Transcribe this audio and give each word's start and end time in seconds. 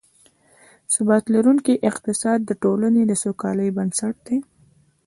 ثبات 0.93 1.23
لرونکی 1.33 1.75
اقتصاد، 1.89 2.39
د 2.45 2.51
ټولنې 2.63 3.01
د 3.05 3.11
سوکالۍ 3.23 3.69
بنسټ 3.77 4.15
دی 4.27 4.37